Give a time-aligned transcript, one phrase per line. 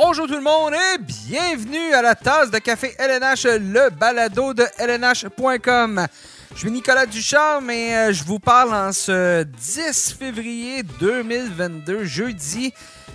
[0.00, 4.62] Bonjour tout le monde et bienvenue à la tasse de café LNH, le balado de
[4.78, 6.06] LNH.com.
[6.54, 12.72] Je suis Nicolas Ducharme et euh, je vous parle en ce 10 février 2022, jeudi.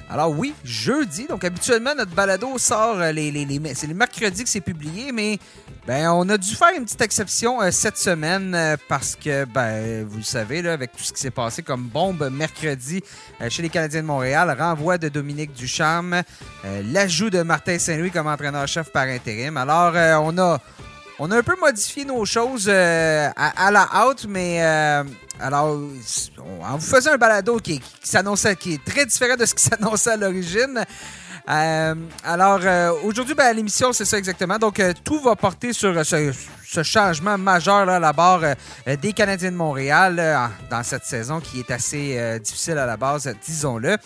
[0.10, 1.26] Alors oui, jeudi.
[1.28, 5.40] Donc habituellement, notre balado sort euh, les, les, les c'est que c'est publié, mais
[5.88, 10.06] ben on a dû faire une petite exception euh, cette semaine euh, parce que ben
[10.06, 13.02] vous le savez là, avec tout ce qui s'est passé comme bombe mercredi
[13.50, 16.22] chez les Canadiens de Montréal, renvoi de Dominique Ducharme,
[16.64, 19.58] l'ajout de Martin Saint-Louis comme entraîneur-chef par intérim.
[19.58, 20.60] Alors on a
[21.20, 25.04] on a un peu modifié nos choses à, la out, mais euh,
[25.40, 29.46] alors on- en vous faisant un balado qui, qui s'annonçait, qui est très différent de
[29.46, 30.84] ce qui s'annonçait à l'origine.
[31.50, 34.58] Euh, alors euh, aujourd'hui, ben, l'émission, c'est ça exactement.
[34.58, 36.32] Donc euh, tout va porter sur ce,
[36.66, 38.44] ce changement majeur là, à la barre
[38.88, 40.38] euh, des Canadiens de Montréal euh,
[40.70, 43.98] dans cette saison qui est assez euh, difficile à la base, disons-le.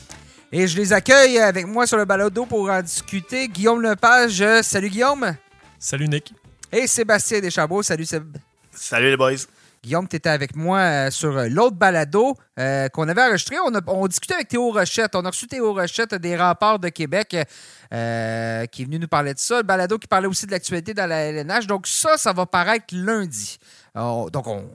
[0.52, 3.49] Et je les accueille avec moi sur le balado pour en discuter.
[3.49, 5.35] Guillaume Lepage, salut Guillaume.
[5.77, 6.33] Salut Nick.
[6.71, 7.83] Et Sébastien Deschambault.
[7.83, 8.35] Salut Seb.
[8.73, 9.35] Salut les boys.
[9.83, 13.56] Guillaume, tu étais avec moi euh, sur euh, l'autre balado euh, qu'on avait enregistré.
[13.66, 15.16] On, a, on discutait avec Théo Rochette.
[15.16, 17.36] On a reçu Théo Rochette des remparts de Québec qui
[18.81, 19.58] est venu nous parler de ça.
[19.58, 21.67] Le balado qui parlait aussi de l'actualité dans la LNH.
[21.67, 23.58] Donc ça, ça va paraître lundi.
[23.95, 24.70] Donc on...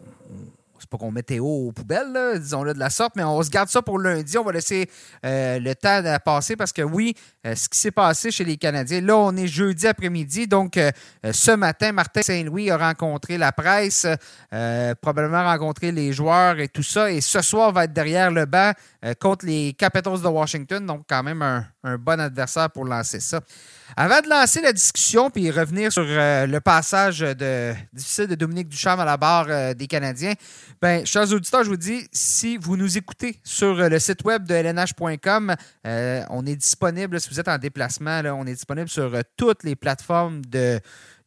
[0.92, 3.80] pas qu'on met Théo aux poubelles, disons-le de la sorte, mais on se garde ça
[3.80, 4.36] pour lundi.
[4.36, 4.88] On va laisser
[5.24, 7.14] euh, le temps passer parce que oui,
[7.46, 10.46] euh, ce qui s'est passé chez les Canadiens, là, on est jeudi après-midi.
[10.46, 10.90] Donc, euh,
[11.32, 14.06] ce matin, Martin Saint-Louis a rencontré la presse,
[15.00, 17.10] probablement rencontré les joueurs et tout ça.
[17.10, 18.72] Et ce soir, va être derrière le banc
[19.18, 20.84] contre les Capitals de Washington.
[20.84, 23.41] Donc, quand même un, un bon adversaire pour lancer ça.
[23.97, 28.69] Avant de lancer la discussion puis revenir sur euh, le passage de, difficile de Dominique
[28.69, 30.34] Ducharme à la barre euh, des Canadiens,
[30.80, 34.47] ben, chers auditeurs, je vous dis, si vous nous écoutez sur euh, le site web
[34.47, 35.55] de lnh.com,
[36.30, 40.45] on est disponible, si vous êtes en déplacement, on est disponible sur toutes les plateformes
[40.46, 40.80] de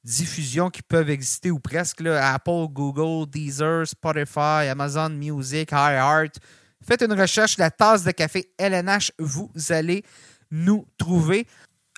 [0.03, 2.01] diffusion qui peuvent exister ou presque.
[2.01, 6.39] Apple, Google, Deezer, Spotify, Amazon Music, iHeart.
[6.87, 10.03] Faites une recherche, la tasse de café LNH, vous allez
[10.55, 11.45] nous trouver.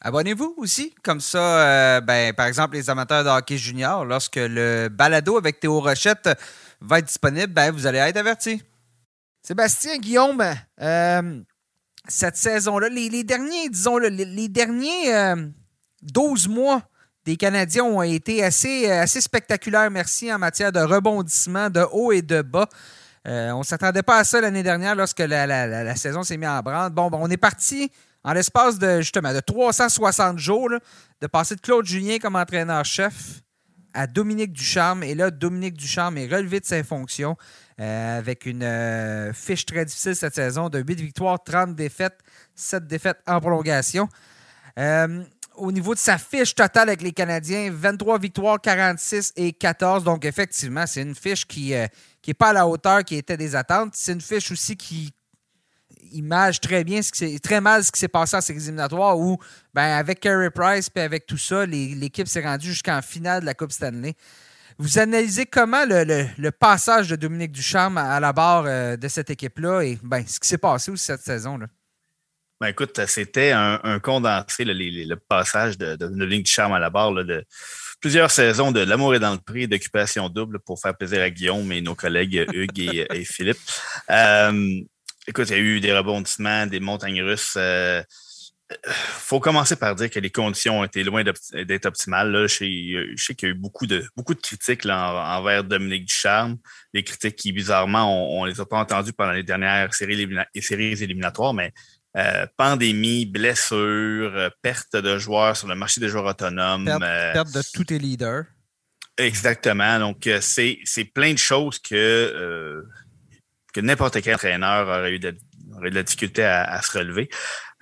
[0.01, 4.90] Abonnez-vous aussi, comme ça, euh, ben, par exemple, les amateurs de hockey junior, lorsque le
[4.90, 6.29] balado avec Théo Rochette
[6.81, 8.62] va être disponible, ben, vous allez être avertis.
[9.41, 10.44] Sébastien, Guillaume,
[10.81, 11.41] euh,
[12.07, 15.47] cette saison-là, les, derniers, disons, les, derniers euh,
[16.03, 16.84] 12 mois
[17.25, 22.12] des Canadiens ont été assez, euh, assez spectaculaires, merci, en matière de rebondissement de haut
[22.12, 22.69] et de bas.
[23.28, 26.47] Euh, on ne s'attendait pas à ça l'année dernière lorsque la- la saison s'est mise
[26.47, 26.91] en branle.
[26.91, 27.91] Bon, ben, on est parti
[28.28, 30.72] en l'espace de justement de 360 jours
[31.22, 33.42] de passer de Claude Julien comme entraîneur-chef
[33.94, 35.04] à Dominique Ducharme.
[35.04, 37.38] Et là, Dominique Ducharme est relevé de ses fonctions
[37.80, 42.18] euh, avec une euh, fiche très difficile cette saison de 8 victoires, 30 défaites,
[42.54, 44.10] 7 défaites en prolongation.
[44.78, 45.24] Euh,
[45.56, 50.04] au niveau de sa fiche totale avec les Canadiens, 23 victoires, 46 et 14.
[50.04, 53.94] Donc, effectivement, c'est une fiche qui n'est pas à la hauteur qui était des attentes.
[53.96, 55.14] C'est une fiche aussi qui
[56.12, 59.38] image très bien, ce qui très mal ce qui s'est passé en séries éliminatoires où,
[59.73, 63.53] ben, avec Carey Price et avec tout ça, l'équipe s'est rendue jusqu'en finale de la
[63.53, 64.16] Coupe Stanley.
[64.79, 69.81] Vous analysez comment le, passage de Dominique Ducharme à la barre euh, de cette équipe-là
[69.81, 71.66] et ben, ce qui s'est passé aussi cette saison-là?
[72.59, 77.45] Ben écoute, c'était un, condensé, le passage de, Dominique Ducharme à la barre de
[78.00, 81.72] plusieurs saisons de L'amour est dans le prix, d'occupation double pour faire plaisir à Guillaume
[81.72, 83.59] et nos collègues Hugues et, et Philippe.
[84.09, 84.81] Euh,
[85.28, 87.56] écoute, il y a eu des rebondissements, des montagnes russes.
[87.58, 88.02] euh,
[88.90, 92.32] faut commencer par dire que les conditions ont été loin d'être optimales.
[92.32, 92.48] Là.
[92.48, 96.58] Je, sais, qu'il y a eu beaucoup de, beaucoup de critiques là, envers Dominique Ducharme.
[96.94, 100.48] Des critiques qui, bizarrement, on ne les a pas entendues pendant les dernières séries, élimina-
[100.62, 101.72] séries éliminatoires, mais
[102.18, 103.78] euh, pandémie, blessure,
[104.36, 106.86] euh, perte de joueurs sur le marché des joueurs autonomes.
[106.86, 108.46] Perte, euh, perte de tous tes leaders.
[109.18, 110.00] Exactement.
[110.00, 112.81] Donc, euh, c'est c'est plein de choses que, euh,
[113.81, 117.29] n'importe quel entraîneur aurait eu de, de la difficulté à, se relever.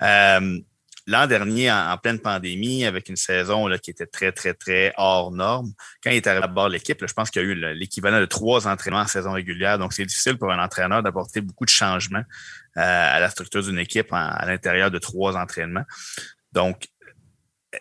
[0.02, 0.60] Euh,
[1.08, 5.30] L'an dernier, en, pleine pandémie, avec une saison là, qui était très, très, très hors
[5.30, 5.72] norme,
[6.02, 7.74] quand il est arrivé à bord de l'équipe, je pense qu'il y a eu le-
[7.74, 9.78] l'équivalent de trois entraînements en saison régulière.
[9.78, 12.24] Donc, c'est difficile pour un entraîneur d'apporter beaucoup de changements
[12.76, 12.80] euh,
[13.16, 15.84] à la structure d'une équipe à l'intérieur de trois entraînements.
[16.50, 16.88] Donc,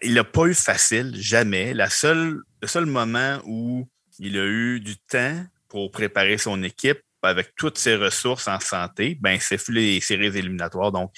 [0.04, 1.74] il n'a pas eu facile, jamais.
[1.74, 3.90] La seule, le seul moment où
[4.20, 9.18] il a eu du temps pour préparer son équipe avec toutes ses ressources en santé,
[9.20, 10.92] ben, c'est les séries éliminatoires.
[10.92, 11.12] Donc,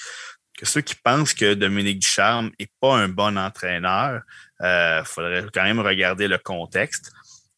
[0.57, 4.21] que ceux qui pensent que Dominique Ducharme n'est pas un bon entraîneur,
[4.59, 7.11] il faudrait quand même regarder le contexte.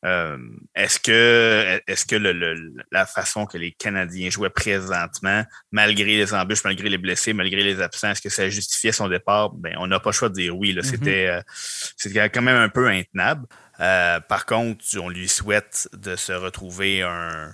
[0.06, 0.38] Euh,
[0.76, 2.56] est-ce que, est-ce que le,
[2.92, 7.82] la façon que les Canadiens jouaient présentement, malgré les embûches, malgré les blessés, malgré les
[7.82, 9.52] absents, est-ce que ça justifiait son départ?
[9.52, 10.74] Ben, on n'a pas le choix de dire oui.
[10.74, 11.44] Mm-hmm.
[11.98, 13.46] C'était, quand même un peu intenable.
[13.78, 17.54] par contre, on lui souhaite de se retrouver un,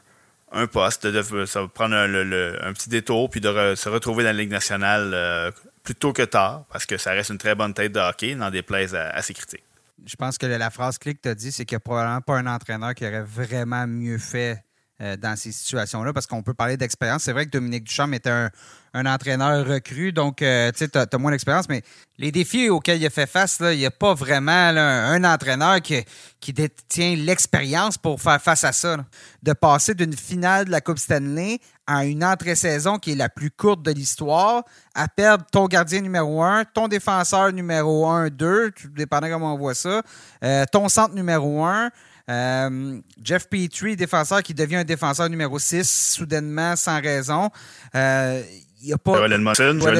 [0.51, 1.11] un poste,
[1.45, 5.53] ça va prendre un, petit détour, puis de se retrouver dans la Ligue nationale
[5.83, 8.51] plus tôt que tard, parce que ça reste une très bonne tête de hockey, n'en
[8.51, 9.63] déplaise à, à ses critiques.
[10.05, 12.21] Je pense que la phrase clé que tu as dit, c'est qu'il n'y a probablement
[12.21, 14.63] pas un entraîneur qui aurait vraiment mieux fait
[15.01, 17.23] euh, dans ces situations-là, parce qu'on peut parler d'expérience.
[17.23, 21.67] C'est vrai que Dominique Duchamp était un, entraîneur recru, donc euh, tu as, moins d'expérience,
[21.67, 21.81] mais
[22.17, 26.53] les défis auxquels il a fait face, il n'y a pas vraiment un entraîneur qui,
[26.53, 28.95] détient l'expérience pour faire face à ça.
[29.43, 33.51] De passer d'une finale de la Coupe Stanley à une entrée-saison qui est la plus
[33.51, 34.63] courte de l'histoire,
[34.93, 39.75] à perdre ton gardien numéro un, ton défenseur numéro un, deux, dépendant comment on voit
[39.75, 40.01] ça,
[40.43, 41.91] euh, ton centre numéro un,
[42.29, 47.49] euh, Jeff Petrie, défenseur qui devient un défenseur numéro 6 soudainement sans raison.
[47.93, 48.41] Euh,
[48.81, 49.27] il n'y a pas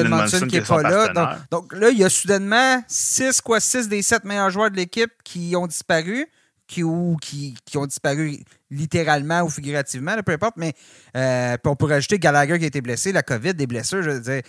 [0.08, 1.38] Monson, qui n'est pas là.
[1.50, 5.10] Donc, là, il y a soudainement 6 quoi 6 des 7 meilleurs joueurs de l'équipe
[5.24, 6.26] qui ont disparu.
[6.68, 8.40] Qui, ou qui, qui, ont disparu
[8.72, 10.72] littéralement ou figurativement, peu importe, mais
[11.16, 14.20] euh, on pourrait ajouter Gallagher qui a été blessé, la COVID, des blessures, je veux
[14.20, 14.42] dire.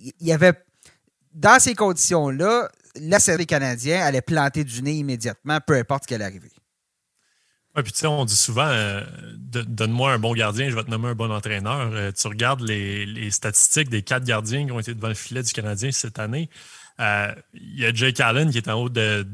[0.00, 0.54] Il y avait,
[1.32, 6.14] dans ces conditions-là, la série canadienne allait planter du nez immédiatement, peu importe ce qui
[6.16, 6.50] allait arriver.
[7.76, 9.00] Oui, puis tu sais, on dit souvent euh,
[9.66, 11.90] donne-moi un bon gardien, je vais te nommer un bon entraîneur.
[11.92, 15.52] Euh, tu regardes les, statistiques des quatre gardiens qui ont été devant le filet du
[15.52, 16.48] Canadien cette année.
[17.00, 19.26] Euh, il y a Jake Allen qui est en haut de,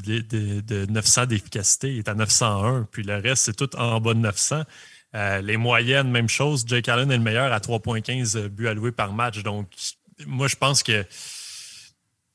[0.90, 4.62] 900 d'efficacité, il est à 901, puis le reste, c'est tout en bas de 900.
[5.42, 6.64] les moyennes, même chose.
[6.66, 9.42] Jake Allen est le meilleur à 3,15 buts alloués par match.
[9.42, 9.68] Donc,
[10.26, 11.04] moi, je pense que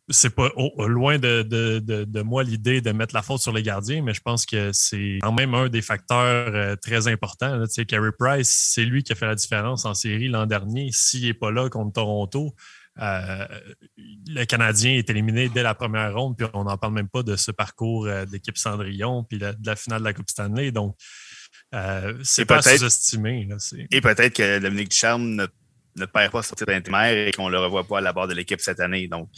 [0.09, 4.21] c'est pas loin de, moi l'idée de mettre la faute sur les gardiens, mais je
[4.21, 7.63] pense que c'est quand même un des facteurs euh, très importants.
[7.63, 10.89] Tu sais, Carey Price, c'est lui qui a fait la différence en série l'an dernier.
[10.91, 12.53] S'il n'est pas là contre Toronto,
[13.01, 13.45] euh,
[13.97, 17.35] le Canadien est éliminé dès la première ronde, puis on n'en parle même pas de
[17.35, 20.71] ce parcours euh, d'équipe Cendrillon, puis de la finale de la Coupe Stanley.
[20.71, 20.95] Donc,
[22.21, 23.49] c'est pas sous-estimé.
[23.91, 25.47] Et peut-être que Dominique Ducharme ne
[26.03, 28.59] perd pas sortir d'intérimaire et qu'on ne le revoit pas à la barre de l'équipe
[28.59, 29.07] cette année.
[29.07, 29.29] Donc,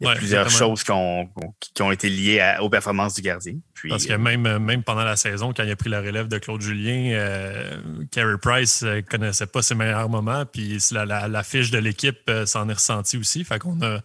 [0.00, 3.54] il y a plusieurs choses qui ont, été liées aux performances du gardien.
[3.88, 6.38] Parce que même, euh, même pendant la saison, quand il a pris la relève de
[6.38, 7.78] Claude Julien, euh,
[8.10, 12.68] Carey Price ne euh, connaissait pas ses meilleurs moments, puis la, fiche de l'équipe s'en
[12.68, 13.44] est ressentie aussi.
[13.44, 14.00] Fait qu'on a.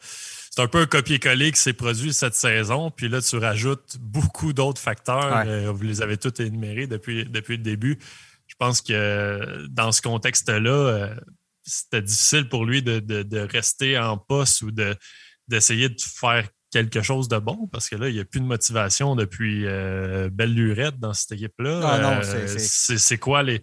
[0.53, 2.91] C'est un peu un copier-coller qui s'est produit cette saison.
[2.91, 5.45] Puis là, tu rajoutes beaucoup d'autres facteurs.
[5.73, 7.97] vous les avez tous énumérés depuis, depuis le début.
[8.47, 11.15] Je pense que dans ce contexte-là,
[11.63, 14.71] c'était difficile pour lui de, rester en poste ou
[15.47, 18.45] d'essayer de, faire quelque chose de bon parce que là, il n'y a plus de
[18.45, 21.81] motivation depuis euh, belle lurette dans cette équipe-là.
[21.83, 23.61] Ah euh, c'est quoi les,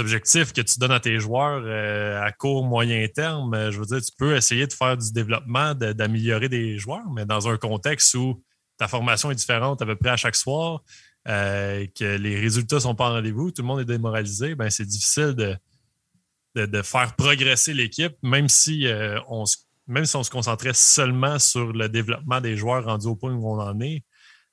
[0.00, 3.70] objectifs que tu donnes à tes joueurs euh, à court, moyen terme?
[3.70, 7.48] Je veux dire, tu peux essayer de faire du développement, d'améliorer des joueurs, mais dans
[7.48, 8.42] un contexte où
[8.78, 10.82] ta formation est différente à peu près à chaque soir,
[11.24, 14.84] que les résultats ne sont pas en rendez-vous, tout le monde est démoralisé, ben c'est
[14.84, 15.56] difficile de,
[16.64, 19.44] de, faire progresser l'équipe, même si euh, on
[19.88, 23.48] même si on se concentrait seulement sur le développement des joueurs rendus au point où
[23.48, 24.02] on en est,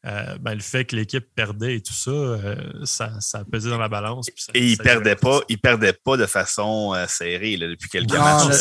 [0.05, 3.79] euh, ben, le fait que l'équipe perdait et tout ça, euh, ça, ça, pesait dans
[3.79, 4.27] la balance.
[4.53, 8.53] et il ne perdait pas, il perdait pas de façon serrée depuis quelques matchs.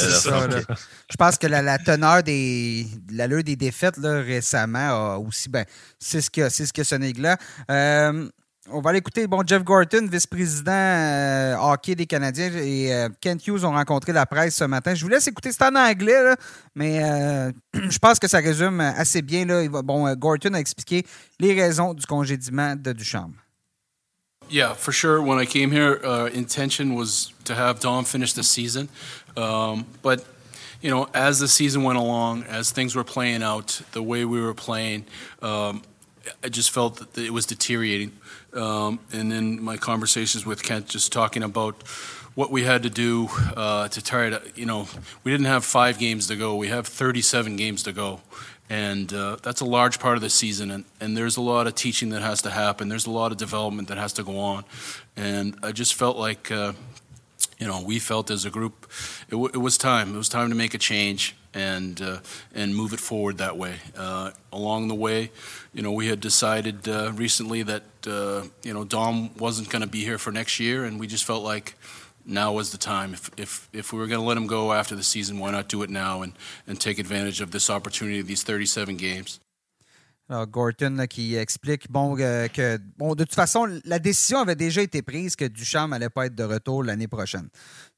[1.10, 4.78] Je pense que la, teneur des l'allure des défaites récemment
[5.14, 5.66] a aussi ben,
[5.98, 7.36] c'est ce que c'est ce que ce là
[8.70, 13.46] on va aller écouter bon, Jeff Gorton, vice-président euh, hockey des Canadiens, et euh, Kent
[13.46, 14.94] Hughes ont rencontré la presse ce matin.
[14.94, 16.34] Je vous laisse écouter, c'est en anglais,
[16.74, 19.44] mais euh, je pense que ça résume assez bien.
[19.46, 19.66] Là.
[19.82, 21.04] Bon, Gorton a expliqué
[21.40, 23.32] les raisons du congédiement de Duchamp.
[24.50, 25.22] Yeah, for sure.
[25.22, 28.88] When I came here, uh, intention was to have Dom finish the season.
[29.36, 30.24] Um, but,
[30.82, 34.42] you know, as the season went along, as things were playing out, the way we
[34.42, 35.06] were playing,
[35.40, 35.80] um,
[36.44, 38.12] I just felt that it was deteriorating.
[38.54, 41.82] Um, and then my conversations with Kent, just talking about
[42.34, 44.88] what we had to do uh, to try to, you know,
[45.24, 46.56] we didn't have five games to go.
[46.56, 48.20] We have 37 games to go.
[48.70, 50.70] And uh, that's a large part of the season.
[50.70, 52.88] And, and there's a lot of teaching that has to happen.
[52.88, 54.64] There's a lot of development that has to go on.
[55.16, 56.72] And I just felt like, uh,
[57.58, 58.90] you know, we felt as a group,
[59.28, 60.14] it, w- it was time.
[60.14, 62.18] It was time to make a change and uh,
[62.54, 63.76] and move it forward that way.
[63.96, 65.30] Uh, along the way,
[65.74, 69.88] you know, we had decided uh, recently that uh, you know Dom wasn't going to
[69.88, 71.74] be here for next year, and we just felt like
[72.24, 73.12] now was the time.
[73.14, 75.68] If if if we were going to let him go after the season, why not
[75.68, 76.32] do it now and
[76.66, 79.40] and take advantage of this opportunity, these 37 games?
[80.28, 85.02] Alors, Gorton qui explique bon, que bon, de toute façon, la décision avait déjà été
[85.02, 87.48] prise que Duchamp n'allait pas être de retour l'année prochaine.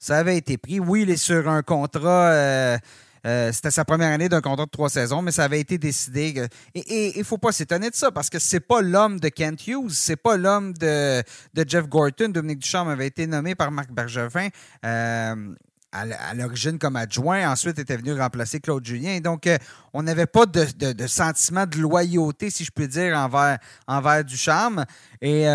[0.00, 0.80] Ça avait été pris.
[0.80, 2.30] Oui, il est sur un contrat.
[2.30, 2.78] Euh,
[3.24, 6.46] c'était sa première année d'un contrat de trois saisons, mais ça avait été décidé.
[6.74, 9.90] et il faut pas s'étonner de ça parce que c'est pas l'homme de Kent Hughes,
[9.90, 11.22] c'est pas l'homme de,
[11.54, 12.28] de, Jeff Gorton.
[12.28, 14.48] Dominique Duchamp avait été nommé par Marc Bergevin.
[14.84, 15.54] Euh,
[15.94, 17.50] à l'origine comme adjoint.
[17.50, 19.20] Ensuite, était venu remplacer Claude Julien.
[19.20, 19.56] Donc, euh,
[19.92, 24.84] on n'avait pas de, sentiment de loyauté, si je peux dire, envers, envers Ducharme.
[25.22, 25.46] Et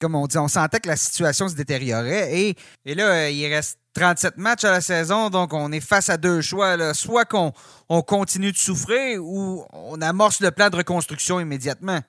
[0.00, 2.36] comme on dit, on sentait que la situation se détériorait.
[2.36, 6.16] Et, et là, il reste 37 matchs à la saison, donc on est face à
[6.16, 6.94] deux choix.
[6.94, 7.52] Soit qu'on
[7.88, 12.00] on continue de souffrir ou on amorce le plan de reconstruction immédiatement.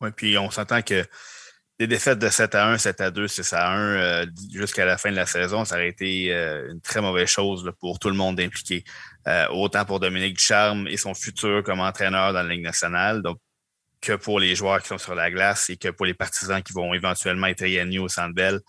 [0.00, 1.04] Oui, puis on s'entend que
[1.80, 4.98] des défaites de 7 à 1, 7 à 2, 6 à 1 euh, jusqu'à la
[4.98, 8.16] fin de la saison, ça aurait été euh, une très mauvaise chose pour tout le
[8.16, 8.84] monde impliqué.
[9.26, 13.38] Euh, autant pour Dominique Ducharme et son futur comme entraîneur dans la Ligue nationale, donc
[14.02, 16.74] que pour les joueurs qui sont sur la glace et que pour les partisans qui
[16.74, 18.60] vont éventuellement être réunis au Centre Bell.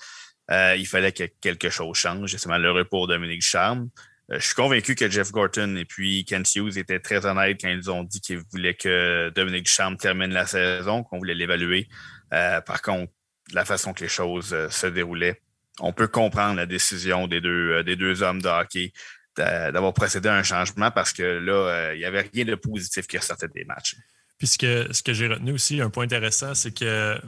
[0.50, 2.34] Euh, il fallait que quelque chose change.
[2.38, 3.90] C'est malheureux pour Dominique Charme.
[4.32, 7.70] Euh, je suis convaincu que Jeff Gorton et puis Ken Hughes étaient très honnêtes quand
[7.70, 11.90] ils ont dit qu'ils voulaient que Dominique Charme termine la saison, qu'on voulait l'évaluer.
[12.34, 13.12] Euh, par contre,
[13.54, 15.42] la façon que les choses se déroulaient,
[15.80, 18.94] on peut comprendre la décision des deux, des deux hommes de hockey
[19.38, 23.18] d'avoir procédé à un changement parce que là, il n'y avait rien de positif qui
[23.18, 23.96] ressortait des matchs.
[24.38, 27.20] Puis ce que, j'ai retenu aussi, un point intéressant, c'est que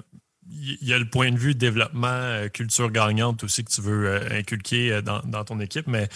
[0.50, 4.08] il y a le point de vue développement, euh, culture gagnante aussi que tu veux
[4.08, 6.10] euh, inculquer euh, dans, ton équipe, mais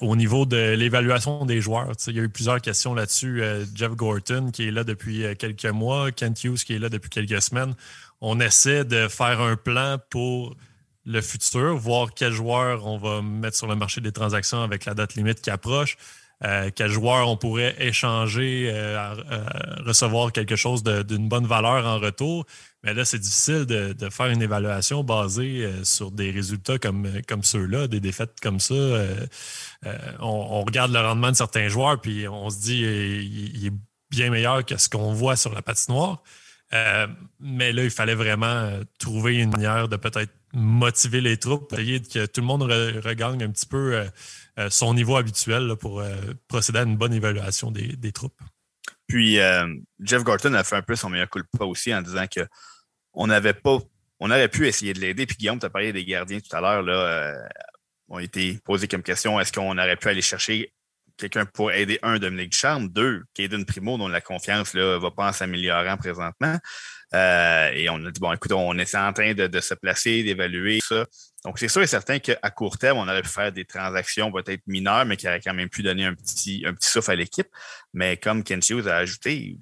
[0.00, 3.42] au niveau de l'évaluation des joueurs, il y a eu plusieurs questions là-dessus.
[3.74, 7.42] Jeff Gorton qui est là depuis quelques mois, Kent Hughes qui est là depuis quelques
[7.42, 7.74] semaines.
[8.20, 10.56] On essaie de faire un plan pour
[11.04, 14.94] le futur, voir quels joueurs on va mettre sur le marché des transactions avec la
[14.94, 15.96] date limite qui approche.
[16.40, 18.70] quels joueurs on pourrait échanger,
[19.86, 22.44] recevoir quelque chose d'une bonne valeur en retour.
[22.84, 27.42] Mais là, c'est difficile de, faire une évaluation basée euh, sur des résultats comme, euh,
[27.42, 28.74] ceux-là, des défaites comme ça.
[28.74, 29.26] Euh,
[30.20, 33.72] on, regarde le rendement de certains joueurs, puis on se dit il, est
[34.10, 36.22] bien meilleur que ce qu'on voit sur la patinoire.
[36.72, 42.26] Mais là, il fallait vraiment trouver une manière de peut-être motiver les troupes, essayer que
[42.26, 44.02] tout le monde regagne un petit peu
[44.68, 46.02] son niveau habituel pour
[46.46, 48.40] procéder à une bonne évaluation des, troupes.
[49.06, 49.38] Puis
[50.00, 52.46] Jeff Gorton a fait un peu son meilleur coup de pas aussi en disant que
[53.18, 53.78] on n'avait pas,
[54.20, 55.26] on aurait pu essayer de l'aider.
[55.26, 57.48] Puis Guillaume, tu as parlé des gardiens tout à l'heure, là, euh,
[58.08, 60.72] ont été posés comme question, est-ce qu'on aurait pu aller chercher
[61.18, 65.28] quelqu'un pour aider un Dominique Ducharme, deux, Caden Primo, dont la confiance ne va pas
[65.28, 66.56] en s'améliorant présentement.
[67.14, 70.78] Euh, et on a dit, bon, écoute, on est en train de, se placer, d'évaluer
[70.82, 71.06] ça.
[71.44, 74.62] Donc, c'est sûr et certain qu'à court terme, on aurait pu faire des transactions peut-être
[74.66, 77.48] mineures, mais qui auraient quand même pu donner un petit, un petit souffle à l'équipe.
[77.92, 79.58] Mais comme Ken Hughes a ajouté,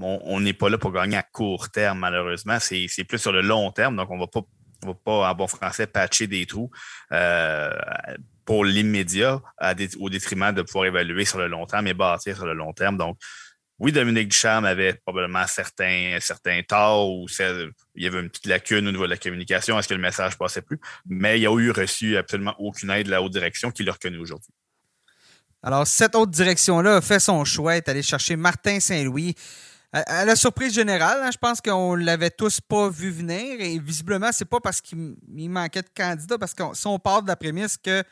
[0.00, 2.58] on n'est pas là pour gagner à court terme, malheureusement.
[2.60, 3.96] C'est plus sur le long terme.
[3.96, 6.70] Donc, on ne va pas, en bon français, patcher des trous
[7.12, 7.70] euh,
[8.44, 9.40] pour l'immédiat
[9.98, 12.96] au détriment de pouvoir évaluer sur le long terme et bâtir sur le long terme.
[12.96, 13.18] Donc,
[13.80, 17.26] oui, Dominique Ducharme avait probablement certains, certains torts ou
[17.94, 19.78] il y avait une petite lacune au niveau de la communication.
[19.78, 20.78] Est-ce que le message passait plus?
[21.06, 24.18] Mais il a eu reçu absolument aucune aide de la haute direction qui l'a reconnu
[24.18, 24.52] aujourd'hui.
[25.62, 29.34] Alors, cette haute direction-là a fait son choix, est allé chercher Martin Saint-Louis.
[29.92, 34.30] À, la surprise générale, hein, je pense qu'on l'avait tous pas vu venir et visiblement,
[34.32, 35.16] c'est pas parce qu'il
[35.50, 38.02] manquait de candidats, parce que si on part de la prémisse que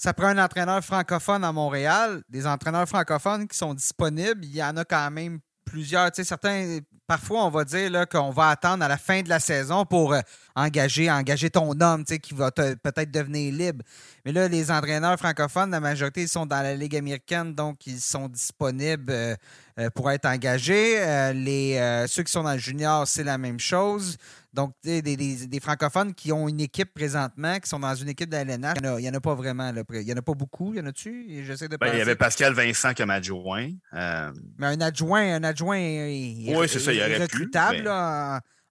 [0.00, 4.64] ça prend un entraîneur francophone à Montréal, des entraîneurs francophones qui sont disponibles, il y
[4.64, 6.10] en a quand même plusieurs.
[6.10, 9.40] Tu sais, certains, parfois, on va dire qu'on va attendre à la fin de la
[9.40, 10.20] saison pour euh,
[10.56, 13.84] engager, engager ton homme, tu sais, qui va peut-être devenir libre.
[14.24, 18.00] Mais là, les entraîneurs francophones, la majorité, ils sont dans la Ligue américaine, donc ils
[18.00, 19.36] sont disponibles euh,
[19.78, 21.32] euh, pour être engagés.
[21.34, 24.16] les, ceux qui sont dans le junior, c'est la même chose.
[24.52, 28.36] Donc, des, des, francophones qui ont une équipe présentement, qui sont dans une équipe de
[28.36, 29.72] LNH, il n'y en, a pas vraiment.
[29.92, 30.74] Il n'y en a pas beaucoup.
[30.74, 31.10] Il y en a-tu?
[31.10, 33.70] de ben, il y avait Pascal Vincent comme adjoint.
[33.94, 37.88] Euh, mais un adjoint, un adjoint oui, c'est ça, il aurait recrutable,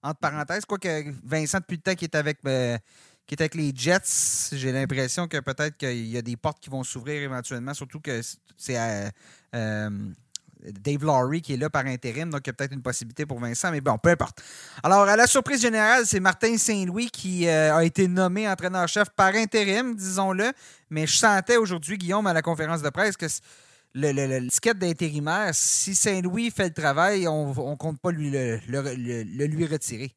[0.02, 0.66] entre parenthèses.
[0.66, 2.38] Quoique Vincent, depuis le temps qu'il est avec.
[2.46, 2.76] Euh,
[3.26, 6.68] qui est avec les Jets, j'ai l'impression que peut-être qu'il y a des portes qui
[6.68, 8.20] vont s'ouvrir éventuellement, surtout que
[8.56, 8.76] c'est
[9.54, 9.88] euh,
[10.62, 13.40] Dave Laurie qui est là par intérim, donc il y a peut-être une possibilité pour
[13.40, 14.42] Vincent, mais bon, peu importe.
[14.82, 19.34] Alors, à la surprise générale, c'est Martin Saint-Louis qui euh, a été nommé entraîneur-chef par
[19.34, 20.52] intérim, disons-le,
[20.90, 23.26] mais je sentais aujourd'hui, Guillaume, à la conférence de presse, que
[23.94, 30.14] le, le, d'intérimaire, si Saint-Louis fait le travail, on ne compte pas le, lui retirer.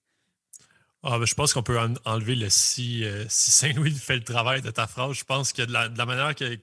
[1.05, 4.61] Ah, ben, je pense qu'on peut enlever le si, euh, si Saint-Louis fait le travail
[4.61, 5.13] de ta phrase.
[5.13, 6.55] Je pense que de la, manière que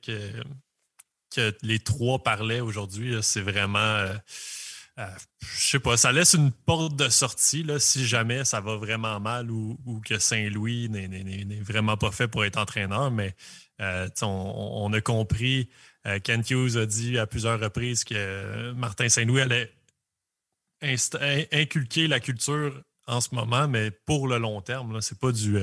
[1.62, 3.78] les trois parlaient aujourd'hui, c'est vraiment.
[3.78, 4.14] Euh,
[5.00, 5.06] euh,
[5.40, 9.18] je sais pas, ça laisse une porte de sortie là, si jamais ça va vraiment
[9.18, 13.10] mal ou, que Saint-Louis n'est vraiment pas fait pour être entraîneur.
[13.10, 13.34] Mais
[13.80, 15.70] euh, on, a compris,
[16.06, 19.72] euh, Kent Hughes a dit à plusieurs reprises que Martin Saint-Louis allait
[21.52, 25.00] inculquer la culture en ce moment, mais pour le long terme.
[25.00, 25.58] C'est pas du.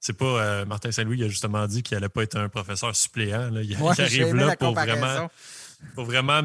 [0.00, 3.50] c'est pas Martin Saint-Louis qui a justement dit qu'il n'allait pas être un professeur suppléant.
[3.54, 5.28] Il, arrive là pour vraiment,
[5.94, 6.42] pour vraiment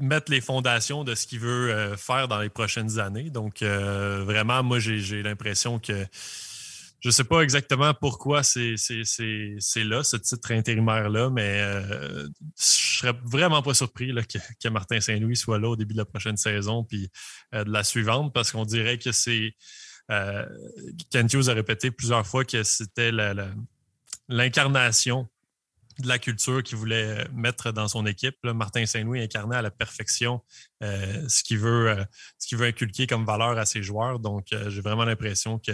[0.00, 3.30] mettre les fondations de ce qu'il veut euh, faire dans les prochaines années.
[3.30, 6.06] Donc, euh, vraiment, moi, j'ai l'impression que
[7.00, 12.26] je sais pas exactement pourquoi c'est là, ce titre intérimaire-là, mais euh,
[12.58, 14.12] je serais vraiment pas surpris
[14.62, 17.10] que, Martin Saint-Louis soit là au début de la prochaine saison puis
[17.52, 19.54] de la suivante, parce qu'on dirait que c'est.
[21.10, 23.12] Kent Hughes a répété plusieurs fois que c'était
[24.28, 25.28] l'incarnation
[25.98, 28.36] de la culture qu'il voulait euh, mettre dans son équipe.
[28.44, 30.42] Martin Saint-Louis incarnait à la perfection
[30.82, 34.18] euh, ce qu'il veut, euh, inculquer comme valeur à ses joueurs.
[34.18, 35.72] Donc, j'ai vraiment l'impression que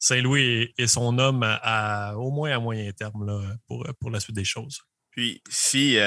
[0.00, 4.80] Saint-Louis est, son homme à, au moins à moyen terme pour, la suite des choses.
[5.10, 5.98] Puis, si,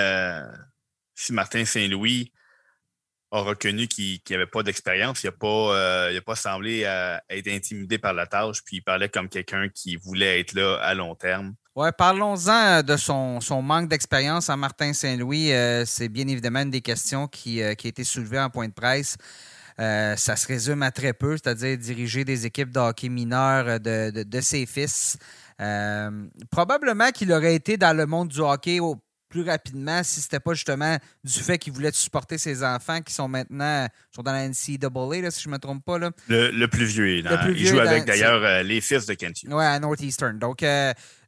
[1.29, 2.31] Martin Saint-Louis
[3.31, 6.81] a reconnu qu'il n'y avait pas d'expérience, il n'a pas, pas semblé
[7.29, 10.93] être intimidé par la tâche, puis il parlait comme quelqu'un qui voulait être là à
[10.93, 11.55] long terme.
[11.73, 15.53] Ouais, parlons-en euh, de son, manque d'expérience à Martin Saint-Louis.
[15.53, 18.67] Euh, c'est bien évidemment une des questions qui, euh, qui, a été soulevée en point
[18.67, 19.15] de presse.
[19.77, 24.41] ça se résume à très peu, c'est-à-dire diriger des équipes de hockey mineurs de, de,
[24.41, 25.17] ses fils.
[26.51, 28.79] probablement qu'il aurait été dans le monde du hockey
[29.31, 33.27] plus rapidement si c'était pas justement du fait qu'il voulait supporter ses enfants qui sont
[33.27, 35.97] maintenant sont dans la NCAA, là, si je ne me trompe pas.
[35.97, 36.11] Là.
[36.27, 37.07] Le, plus vieux.
[37.09, 39.47] il joue avec d'ailleurs les fils de Kenty.
[39.49, 40.37] Oui, à Northeastern.
[40.37, 40.63] Donc,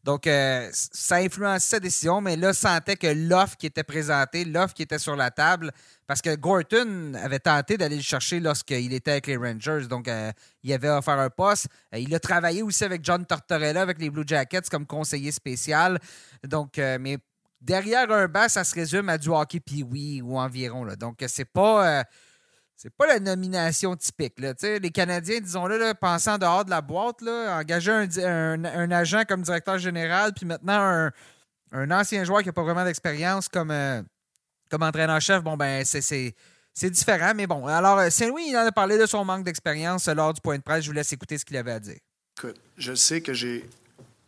[0.04, 4.44] donc, euh, ça a influencé sa décision, mais là, sentait que l'offre qui était présentée,
[4.44, 5.72] l'offre qui était sur la table,
[6.08, 9.88] parce que Gorton avait tenté d'aller le chercher lorsqu'il était avec les Rangers.
[9.90, 10.32] Donc, euh,
[10.62, 11.68] il avait offert un poste.
[11.96, 15.98] Euh, il a travaillé aussi avec John Tortorella, avec les Blue Jackets, comme conseiller spécial.
[16.44, 17.18] Donc, mais
[17.64, 20.84] derrière un banc, ça se résume à du hockey puis oui ou environ.
[20.84, 20.96] Là.
[20.96, 22.06] Donc, c'est pas
[22.84, 24.40] c'est pas la nomination typique.
[24.40, 24.54] Là.
[24.62, 30.34] Les Canadiens, disons-le, pensant dehors de la boîte, là, engager un, agent comme directeur général,
[30.34, 31.10] puis maintenant
[31.72, 34.02] un, ancien joueur qui n'a pas vraiment d'expérience comme, euh,
[34.70, 36.90] comme entraîneur-chef, bon, ben, c'est.
[36.90, 37.66] différent, mais bon.
[37.68, 40.64] Alors, euh, Saint-Louis, il en a parlé de son manque d'expérience lors du point de
[40.64, 40.84] presse.
[40.84, 42.00] Je vous laisse écouter ce qu'il avait à dire.
[42.38, 43.70] Écoute, je sais que j'ai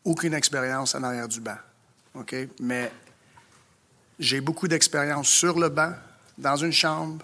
[0.05, 1.57] aucune expérience en arrière du banc.
[2.13, 2.33] OK?
[2.61, 2.89] Mais
[4.19, 5.93] j'ai beaucoup d'expérience sur le banc,
[6.37, 7.23] dans une chambre,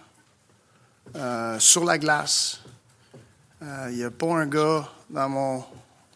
[1.15, 2.61] euh, sur la glace.
[3.61, 5.63] Il euh, n'y a pas un gars dans mon.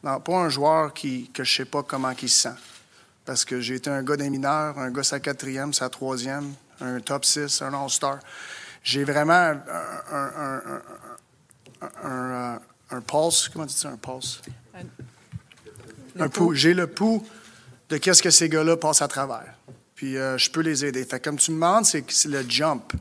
[0.01, 2.55] pas un joueur qui, que je ne sais pas comment il se sent.
[3.25, 6.99] Parce que j'ai été un gars des mineurs, un gars sa quatrième, sa troisième, un
[6.99, 8.19] top 6, un All-Star.
[8.83, 9.61] J'ai vraiment un,
[10.11, 10.81] un,
[12.03, 12.59] un,
[12.91, 13.49] un, pulse.
[13.49, 14.41] Comment tu dis un pulse?
[16.19, 16.53] Un pouls.
[16.53, 17.25] J'ai le pouls
[17.89, 19.55] de qu'est-ce que ces gars-là passent à travers.
[19.95, 21.03] Puis euh, je peux les aider.
[21.05, 22.93] Fait comme tu me demandes, c'est le jump.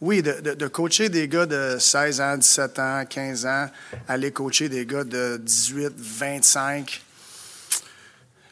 [0.00, 3.66] Oui, de, coacher des gars de 16 ans, 17 ans, 15 ans,
[4.08, 7.02] aller coacher des gars de 18, 25.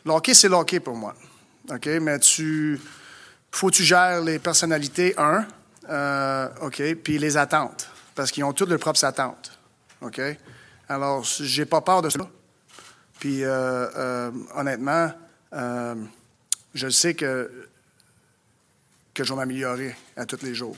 [0.04, 1.14] L'hockey, c'est l'hockey pour moi.
[1.70, 1.86] OK?
[2.02, 2.78] Mais tu.
[3.50, 5.46] Faut que tu gères les personnalités, un.
[5.88, 6.82] Euh, OK?
[7.02, 7.88] Puis les attentes.
[8.14, 9.58] Parce qu'ils ont toutes leurs propres attentes.
[10.02, 10.20] OK?
[10.86, 12.28] Alors, j'ai pas peur de ça.
[13.18, 15.10] Puis, euh, euh, honnêtement,
[16.74, 17.67] je sais que,
[19.18, 20.76] que je vais m'améliorer à tous les jours.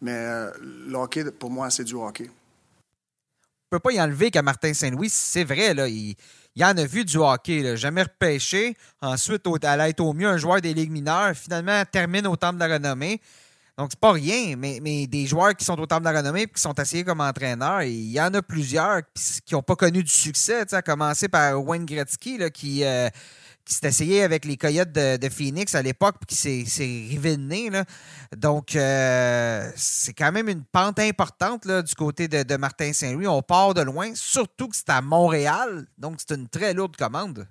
[0.00, 2.24] Mais euh, le hockey, pour moi, c'est du hockey.
[2.24, 6.14] On ne peut pas y enlever qu'à Martin Saint-Louis, c'est vrai, là, il,
[6.56, 7.76] il, en a vu du hockey.
[7.76, 8.74] Jamais repêché.
[9.02, 11.34] Ensuite, au, à être au mieux un joueur des ligues mineures.
[11.34, 13.20] Finalement, termine au Temple de la Renommée.
[13.76, 16.42] Donc, c'est pas rien, mais, mais, des joueurs qui sont au Temple de la Renommée
[16.42, 19.02] et qui sont assis comme entraîneurs, il y en a plusieurs
[19.44, 20.64] qui n'ont pas connu du succès.
[20.72, 22.82] À commencer par Wayne Gretzky, là, qui.
[22.82, 23.10] Euh,
[23.68, 27.36] qui s'est essayé avec les Coyotes de, Phoenix à l'époque, puis qui s'est rivé.
[28.36, 33.26] Donc, euh, c'est quand même une pente importante là, du côté de, Martin Saint-Louis.
[33.26, 35.86] On part de loin, surtout que c'est à Montréal.
[35.98, 37.46] Donc, c'est une très lourde commande.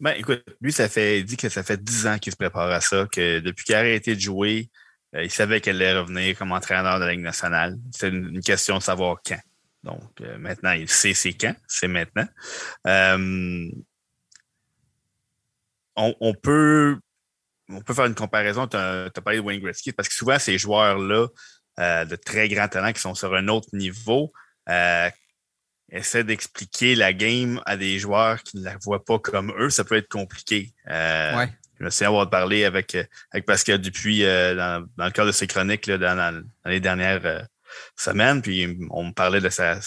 [0.00, 2.70] Ben, écoute, lui, ça fait, il dit que ça fait 10 ans qu'il se prépare
[2.70, 4.70] à ça, que depuis qu'il a arrêté de jouer,
[5.16, 7.76] euh, il savait qu'elle allait revenir comme entraîneur de la Ligue nationale.
[7.92, 9.40] C'est une, question de savoir quand.
[9.82, 12.26] Donc, euh, maintenant, il sait c'est quand, c'est maintenant
[15.98, 16.98] on, peut,
[17.68, 18.66] on peut faire une comparaison.
[18.66, 21.26] Tu as, parlé de Wayne Gretzky, parce que souvent, ces joueurs-là,
[21.80, 24.32] euh, de très grands talents qui sont sur un autre niveau,
[24.68, 25.10] euh,
[25.90, 29.70] essaient d'expliquer la game à des joueurs qui ne la voient pas comme eux.
[29.70, 30.72] Ça peut être compliqué.
[30.88, 31.46] Euh,
[31.78, 32.96] je me souviens avoir parlé avec,
[33.30, 37.46] avec Pascal Dupuis dans, le cadre de ses chroniques dans, les dernières
[37.96, 39.80] semaine, puis on me parlait de sa,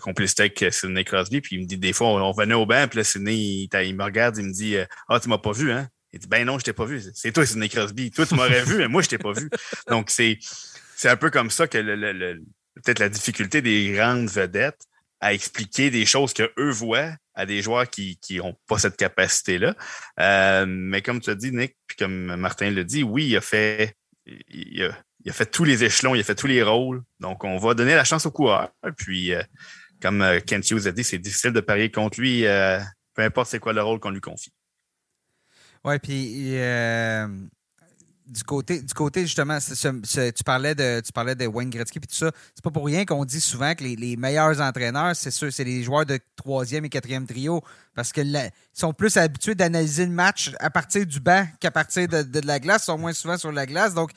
[0.00, 2.98] complicité avec Sidney Crosby, puis il me dit des fois, on, venait au banc, puis
[2.98, 4.76] là, Sidney, il, me regarde, il me dit
[5.08, 5.88] Ah, tu m'as pas vu, hein?
[6.12, 7.02] Il dit Ben non, je t'ai pas vu.
[7.14, 8.10] C'est toi, Sidney Crosby.
[8.10, 9.50] Toi, tu m'aurais vu, mais moi, je t'ai pas vu.
[9.88, 10.38] Donc, c'est
[11.04, 12.40] un peu comme ça que le,
[12.74, 14.80] peut-être la difficulté des grandes vedettes
[15.20, 19.74] à expliquer des choses qu'eux voient à des joueurs qui n'ont pas cette capacité-là.
[20.20, 23.40] Euh, mais comme tu as dit, Nick, puis comme Martin le dit, oui, il a
[23.40, 23.94] fait
[25.32, 27.02] fait tous les échelons, il a fait tous les rôles.
[27.20, 28.70] Donc, on va donner la chance au coureur.
[28.96, 29.42] Puis, euh,
[30.00, 33.58] comme euh, Kent Hughes a dit, c'est difficile de parier contre lui, peu importe c'est
[33.58, 34.52] quoi le rôle qu'on lui confie.
[35.84, 36.58] Oui, puis
[38.26, 42.14] du côté, du côté justement, tu, parlais de, tu parlais de Wayne Gretzky et tout
[42.14, 42.30] ça.
[42.54, 45.82] C'est pas pour rien qu'on dit souvent que les, meilleurs entraîneurs, c'est sûr, c'est les
[45.82, 47.62] joueurs de troisième et quatrième trio
[47.94, 52.46] parce qu'ils sont plus habitués d'analyser le match à partir du banc qu'à partir de,
[52.46, 53.94] la glace, ils sont moins souvent sur la glace.
[53.94, 54.10] Donc,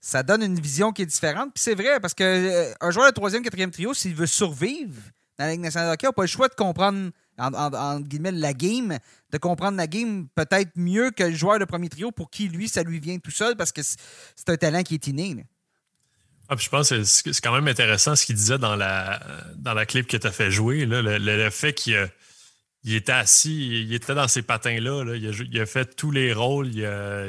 [0.00, 1.52] ça donne une vision qui est différente.
[1.54, 5.00] Puis c'est vrai, parce qu'un euh, joueur de troisième, quatrième trio, s'il veut survivre
[5.38, 8.52] dans la Ligue nationale de hockey, n'a pas le choix de comprendre en, guillemets, la
[8.52, 8.98] game,
[9.30, 12.68] de comprendre la game peut-être mieux que le joueur de premier trio pour qui, lui,
[12.68, 15.46] ça lui vient tout seul parce que c'est un talent qui est inné.
[16.48, 19.20] Ah, je pense que c'est quand même intéressant ce qu'il disait dans la,
[19.56, 20.84] dans la clip que tu as fait jouer.
[20.84, 22.10] le, fait qu'il
[22.84, 25.14] était assis, il était dans ces patins-là.
[25.14, 26.68] Il, a, fait tous les rôles.
[26.74, 27.26] Il a,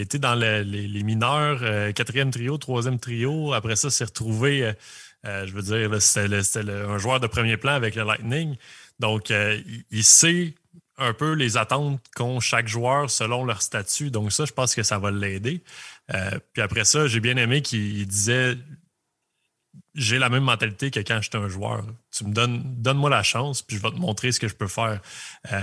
[0.00, 3.52] été dans les, mineurs, euh, quatrième trio, troisième trio.
[3.52, 4.72] Après ça, s'est retrouvé, euh,
[5.26, 8.56] euh, je veux dire, c'était un joueur de premier plan avec le Lightning.
[8.98, 10.54] Donc, euh, il sait
[10.96, 14.10] un peu les attentes qu'ont chaque joueur selon leur statut.
[14.10, 15.62] Donc, ça, je pense que ça va l'aider.
[16.52, 18.56] Puis après ça, j'ai bien aimé qu'il disait
[19.94, 21.84] j'ai la même mentalité que quand j'étais un joueur.
[22.10, 24.66] Tu me donnes, donne-moi la chance, puis je vais te montrer ce que je peux
[24.66, 25.00] faire.
[25.52, 25.60] Euh,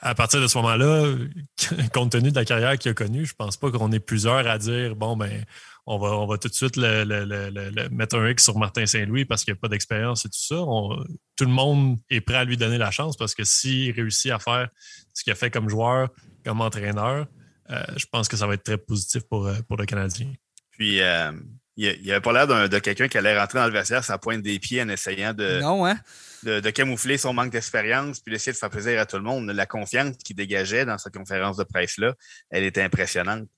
[0.00, 1.14] à partir de ce moment-là,
[1.94, 4.58] compte tenu de la carrière qu'il a connue, je pense pas qu'on est plusieurs à
[4.58, 5.44] dire bon ben
[5.86, 9.44] on va, on va tout de suite le, mettre un X sur Martin Saint-Louis parce
[9.44, 10.56] qu'il n'y a pas d'expérience et tout ça.
[10.56, 14.38] tout le monde est prêt à lui donner la chance parce que s'il réussit à
[14.38, 14.68] faire
[15.14, 16.10] ce qu'il a fait comme joueur,
[16.44, 17.26] comme entraîneur,
[17.70, 20.32] euh, je pense que ça va être très positif pour, euh, pour le Canadien.
[20.72, 21.32] Puis, euh,
[21.76, 24.58] il n'avait pas l'air de quelqu'un qui allait rentrer dans le vestiaire sa pointe des
[24.58, 25.96] pieds en essayant de, hein?
[26.42, 29.50] de, camoufler son manque d'expérience puis d'essayer de faire plaisir à tout le monde.
[29.50, 32.14] La confiance qu'il dégageait dans sa conférence de presse-là,
[32.50, 33.48] elle était impressionnante.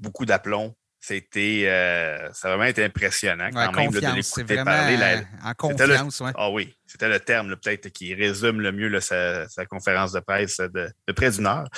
[0.00, 5.22] beaucoup d'aplomb, c'était euh, ça a vraiment été impressionnant quand même de l'écouter parler.
[5.44, 10.20] en confiance, Ah oui, c'était le terme peut-être qui résume le mieux sa, conférence de
[10.20, 11.68] presse de, près d'une heure.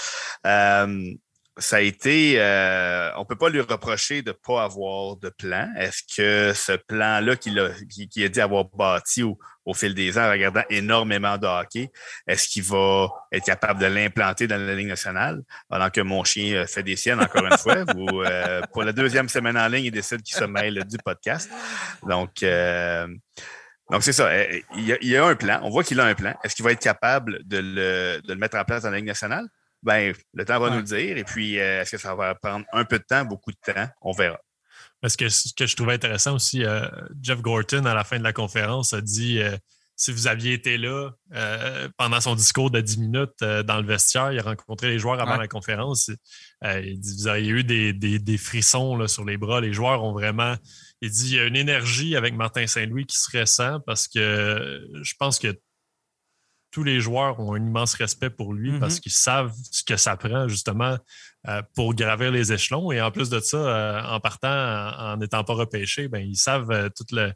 [0.46, 1.12] Euh,
[1.61, 5.68] ça a été, euh, on peut pas lui reprocher de pas avoir de plan.
[5.77, 9.38] Est-ce que ce plan-là qu'il a, a dit avoir bâti au,
[9.75, 11.92] fil des ans en regardant énormément de hockey,
[12.27, 16.57] est-ce qu'il va être capable de l'implanter dans la Ligue nationale pendant que mon chien
[16.57, 19.85] euh, fait des siennes encore une fois ou euh, pour la deuxième semaine en ligne,
[19.85, 21.49] il décide qu'il se mêle du podcast.
[22.03, 22.42] Donc,
[23.90, 24.29] donc, c'est ça.
[24.77, 25.61] Il y, a, il y, a, un plan.
[25.62, 26.35] On voit qu'il a un plan.
[26.44, 29.07] Est-ce qu'il va être capable de le, de le mettre en place dans la Ligue
[29.07, 29.46] nationale?
[29.83, 31.16] Ben, le temps va nous le dire.
[31.16, 33.88] Et puis, euh, est-ce que ça va prendre un peu de temps, beaucoup de temps?
[34.03, 34.38] On verra.
[35.01, 36.87] Parce que ce que je trouvais intéressant aussi, euh,
[37.23, 39.57] Jeff Gorton, à la fin de la conférence, a dit euh,
[39.97, 41.11] si vous aviez été là
[41.99, 45.37] pendant son discours de 10 minutes dans le vestiaire, il a rencontré les joueurs avant
[45.37, 46.11] la conférence.
[46.64, 49.61] il dit vous auriez eu des, frissons là, sur les bras.
[49.61, 50.57] Les joueurs ont vraiment.
[51.03, 54.88] Il dit il y a une énergie avec Martin Saint-Louis qui se ressent parce que
[55.03, 55.55] je pense que
[56.70, 59.00] tous les joueurs ont un immense respect pour lui parce mhm.
[59.00, 60.98] qu'ils savent ce que ça prend justement
[61.48, 62.92] euh, pour gravir les échelons.
[62.92, 66.70] Et en plus de ça, euh, en partant, en n'étant pas repêché, ben, ils savent
[66.70, 67.33] euh, tout le,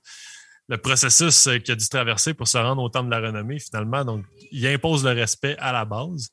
[0.79, 4.05] processus qu'il a dû traverser pour se rendre au temps de la renommée finalement.
[4.05, 6.29] Donc, il impose le respect à la base.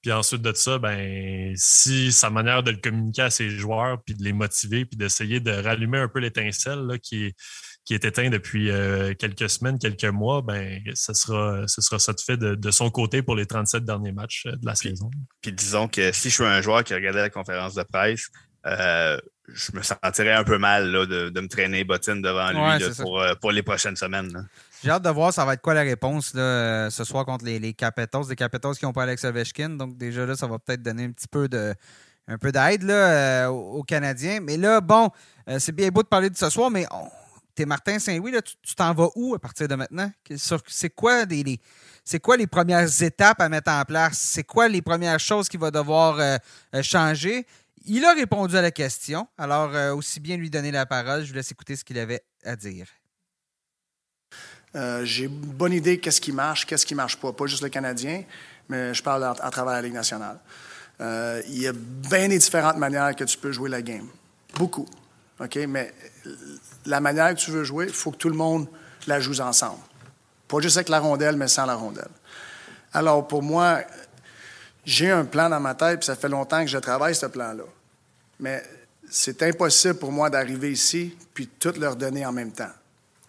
[0.00, 4.14] Puis ensuite de ça, ben, si sa manière de le communiquer à ses joueurs, puis
[4.14, 7.36] de les motiver, puis d'essayer de rallumer un peu l'étincelle qui est
[7.84, 12.12] qui est éteint depuis euh, quelques semaines, quelques mois, ben, ce sera, ce sera ça
[12.12, 15.10] de fait de, son côté pour les 37 derniers matchs euh, de la saison.
[15.42, 18.28] Puis disons que si je suis un joueur qui regardait la conférence de presse,
[18.66, 19.18] euh,
[19.48, 23.52] je me sentirais un peu mal là, de, me traîner bottine devant lui pour, pour,
[23.52, 24.48] les prochaines semaines.
[24.82, 27.58] J'ai hâte de voir ça va être quoi la réponse là, ce soir contre les,
[27.58, 29.68] les Capitals, des Capitals qui n'ont pas Alex Ovechkin.
[29.70, 31.74] Donc déjà là, ça va peut-être donner un petit peu de
[32.26, 32.90] un peu d'aide
[33.50, 34.40] aux, Canadiens.
[34.40, 35.10] Mais là, bon,
[35.58, 36.86] c'est bien beau de parler de ce soir, mais
[37.54, 40.10] t'es Martin Saint-Louis, tu t'en vas où à partir de maintenant?
[40.66, 41.60] C'est quoi, les,
[42.20, 44.18] quoi les premières étapes à mettre en place?
[44.18, 46.36] C'est quoi les premières choses qu'il va devoir euh,
[46.74, 47.46] euh, changer?
[47.86, 51.22] Il a répondu à la question, alors euh, aussi bien lui donner la parole.
[51.22, 52.86] Je vous laisse écouter ce qu'il avait à dire.
[55.04, 57.32] J'ai une bonne idée qu'est-ce qui marche, qu'est-ce qui marche pas.
[57.32, 58.24] Pas juste le Canadien,
[58.68, 60.40] mais je parle à, travers la Ligue nationale.
[60.98, 64.08] il y a bien des différentes manières que tu peux jouer la game.
[64.56, 64.88] Beaucoup.
[65.38, 65.56] OK?
[65.68, 65.92] Mais
[66.86, 68.66] la manière que tu veux jouer, il faut que tout le monde
[69.06, 69.80] la joue ensemble.
[70.48, 72.10] Pas juste avec la rondelle, mais sans la rondelle.
[72.92, 73.80] Alors, pour moi,
[74.84, 77.64] j'ai un plan dans ma tête, puis ça fait longtemps que je travaille ce plan-là.
[78.40, 78.62] Mais
[79.10, 82.70] c'est impossible pour moi d'arriver ici puis tout leur donner en même temps.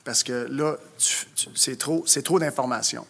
[0.04, 0.78] Parce que là,
[1.56, 3.08] c'est trop, d'informations.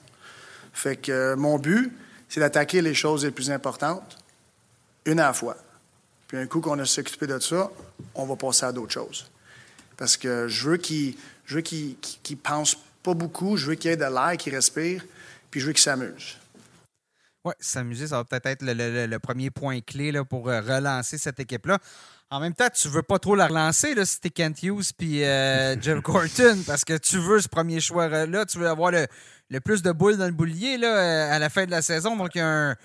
[0.73, 1.91] Fait que euh, mon but,
[2.29, 4.17] c'est d'attaquer les choses les plus importantes
[5.05, 5.57] une à la fois.
[6.27, 7.69] Puis un coup qu'on a s'occupé de ça,
[8.15, 9.29] on va passer à d'autres choses.
[9.97, 11.15] Parce que je veux qu'ils
[11.47, 11.97] veux qu'ils
[12.41, 15.05] pensent pas beaucoup, je veux qu'ils aient de l'air, qu'ils respirent,
[15.51, 16.37] puis je veux qu'ils s'amusent.
[17.45, 21.39] Oui, s'amuser, ça va peut-être être le, premier point clé là, pour euh, relancer cette
[21.39, 21.77] équipe-là.
[22.31, 25.23] En même temps, tu veux pas trop la relancer là, si t'es Kent Hughes puis
[25.23, 29.83] euh, Jeff Gorton, parce que tu veux ce premier choix-là, tu veux avoir le, plus
[29.83, 32.17] de boules dans le boulier là, euh, à la fin de la saison.
[32.17, 32.75] Donc, il y a un,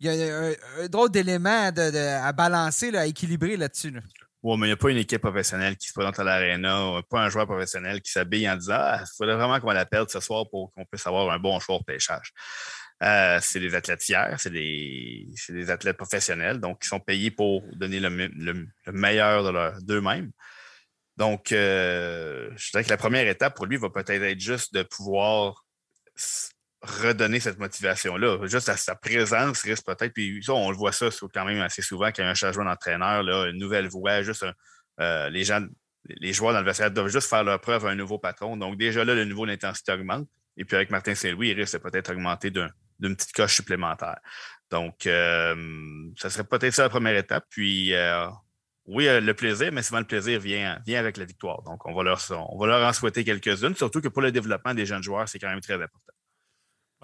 [0.00, 0.50] il y a
[0.82, 3.94] un, drôle d'élément à balancer, à équilibrer là-dessus.
[4.42, 7.20] Oui, mais il n'y a pas une équipe professionnelle qui se présente à l'aréna, pas
[7.20, 10.18] un joueur professionnel qui s'habille en disant Ah, il faudrait vraiment qu'on la perde ce
[10.18, 12.32] soir pour qu'on puisse avoir un bon choix de pêchage.
[13.04, 17.62] Euh, c'est des athlètes tiers, c'est des, des, athlètes professionnels, donc ils sont payés pour
[17.72, 20.30] donner le, meilleur d'eux-mêmes.
[21.16, 24.82] Donc, euh, je dirais que la première étape pour lui va peut-être être juste de
[24.82, 25.64] pouvoir
[26.82, 28.46] redonner cette motivation-là.
[28.46, 31.82] Juste à sa présence risque peut-être, puis ça, on le voit ça quand même assez
[31.82, 34.44] souvent qu'il y a un changement d'entraîneur, une nouvelle voix, juste
[35.00, 35.64] euh, les gens,
[36.08, 38.56] les joueurs dans le vestiaire doivent juste faire leur preuve à un nouveau patron.
[38.56, 40.28] Donc déjà là, le niveau d'intensité augmente.
[40.56, 44.18] Et puis avec Martin Saint-Louis, il risque peut-être augmenter d'une petite coche supplémentaire.
[44.70, 45.54] Donc, euh,
[46.16, 47.44] ça serait peut-être ça la première étape.
[47.50, 48.26] Puis, euh,
[48.86, 51.62] oui, le plaisir, mais souvent le plaisir vient, vient avec la victoire.
[51.62, 54.74] Donc, on va, leur, on va leur en souhaiter quelques-unes, surtout que pour le développement
[54.74, 56.12] des jeunes joueurs, c'est quand même très important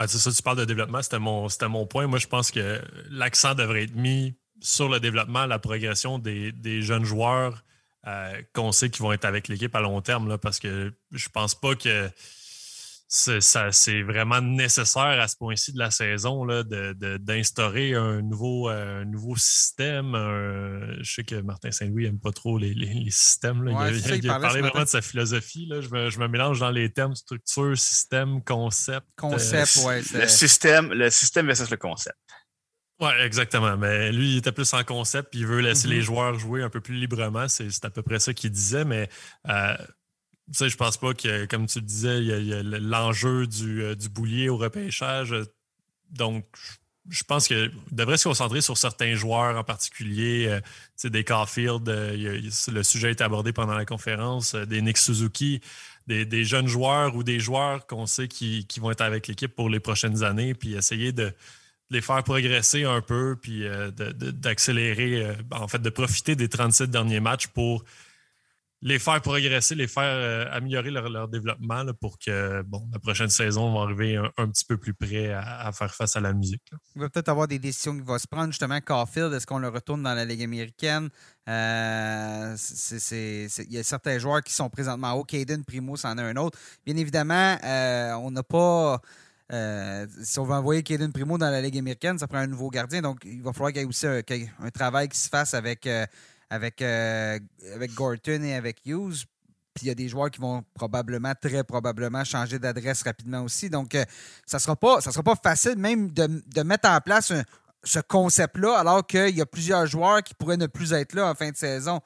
[0.07, 2.07] c'est ça, tu parles de développement, c'était mon, mon point.
[2.07, 2.81] Moi, je pense que
[3.11, 7.65] l'accent devrait être mis sur le développement, la progression des, jeunes joueurs
[8.07, 11.29] euh, qu'on sait qui vont être avec l'équipe à long terme, là, parce que je
[11.29, 12.09] pense pas que
[13.09, 20.13] c'est vraiment nécessaire à ce point-ci de la saison d'instaurer un, nouveau, euh, nouveau système.
[21.01, 22.75] je sais que Martin Saint-Louis n'aime pas trop les,
[23.11, 23.67] systèmes.
[23.67, 25.71] il, a, parlé vraiment de sa philosophie.
[25.81, 29.07] Je, me, mélange dans les termes structure, système, concept.
[29.17, 32.17] Concept, euh, Le système, le système versus le concept.
[33.01, 33.77] Oui, exactement.
[33.77, 35.91] Mais lui, il était plus en concept, puis il veut laisser mm-hmm.
[35.91, 37.47] les joueurs jouer un peu plus librement.
[37.49, 38.85] C'est à peu près ça qu'il disait.
[38.85, 39.09] Mais
[39.49, 39.77] euh,
[40.49, 43.83] tu sais, je pense pas que, comme tu le disais, il y a, l'enjeu du,
[43.83, 45.35] euh, du, boulier au repêchage.
[46.11, 46.47] Donc,
[47.11, 50.47] je pense qu'il devrait se concentrer sur certains joueurs en particulier.
[50.49, 52.41] Euh, des Caulfield, euh,
[52.73, 55.61] le sujet a été abordé pendant la conférence, des Nick Suzuki,
[56.07, 59.81] des, jeunes joueurs ou des joueurs qu'on sait qui, vont être avec l'équipe pour les
[59.81, 61.33] prochaines années, puis essayer de
[61.91, 63.65] les faire progresser un peu, puis
[63.99, 67.85] d'accélérer, en fait, de profiter des 37 derniers matchs pour
[68.81, 73.75] les faire progresser, les faire euh, améliorer leur, développement pour que bon, la prochaine saison
[73.75, 76.63] va arriver un, petit peu plus près à, faire face à la musique.
[76.95, 78.49] Il va peut-être avoir des décisions qui vont se prendre.
[78.49, 81.09] Justement, Caulfield, est-ce qu'on le retourne dans la Ligue américaine?
[81.49, 82.57] Euh,
[83.11, 86.57] il y a certains joueurs qui sont présentement au Caden Primo, c'en est un autre.
[86.87, 89.01] Bien évidemment, euh, on n'a pas.
[89.51, 93.03] si on veut envoyer Caden Primo dans la Ligue américaine, ça prend un nouveau gardien.
[93.03, 95.89] Donc, il va falloir qu'il y ait aussi un travail qui se fasse avec
[96.51, 97.39] avec, euh,
[97.75, 99.25] avec Gorton et avec Hughes.
[99.75, 103.71] Puis il y a des joueurs qui vont probablement, très probablement, changer d'adresse rapidement aussi.
[103.71, 104.05] Donc, euh,
[104.45, 107.33] ça ne sera, pas, ça sera pas facile même de, mettre en place
[107.85, 111.35] ce concept-là, alors qu'il y a plusieurs joueurs qui pourraient ne plus être là en
[111.35, 112.01] fin de saison.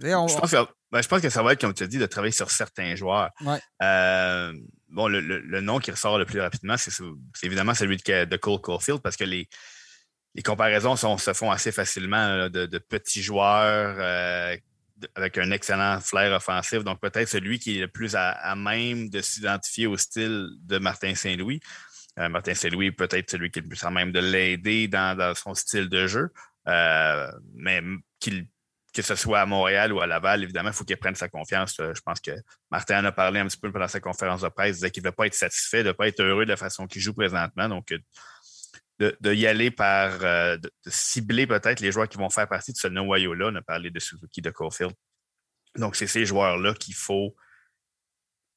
[0.00, 0.56] je, pense que,
[0.90, 2.96] ben, je, pense que, ça va être, comme tu as dit, de travailler sur certains
[2.96, 3.30] joueurs.
[3.82, 4.52] Euh,
[4.88, 7.02] bon, le, nom qui ressort le plus rapidement, c'est
[7.42, 9.46] évidemment celui de, de Cole Caulfield parce que les,
[10.34, 14.56] les comparaisons se font assez facilement de, petits joueurs euh,
[15.14, 16.84] avec un excellent flair offensif.
[16.84, 21.14] Donc, peut-être celui qui est le plus à, même de s'identifier au style de Martin
[21.14, 21.60] Saint-Louis.
[22.18, 25.34] Euh, Martin Saint-Louis est peut-être celui qui est le plus à même de l'aider dans,
[25.34, 26.30] son style de jeu.
[26.68, 27.82] Euh, mais
[28.20, 31.76] que ce soit à Montréal ou à Laval, évidemment, il faut qu'il prenne sa confiance.
[31.78, 32.32] Je pense que
[32.70, 34.68] Martin en a parlé un petit peu pendant sa conférence de presse.
[34.68, 36.56] Il disait qu'il ne veut pas être satisfait, de ne pas être heureux de la
[36.56, 37.68] façon qu'il joue présentement.
[37.68, 37.92] Donc,
[39.20, 42.78] de, y aller par, euh, de, cibler peut-être les joueurs qui vont faire partie de
[42.78, 43.50] ce noyau-là.
[43.52, 44.92] On a parlé de Suzuki, de Caulfield.
[45.76, 47.34] Donc, c'est ces joueurs-là qu'il faut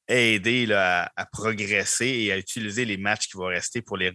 [0.08, 4.12] aider à, progresser et à utiliser les matchs qui vont rester pour les,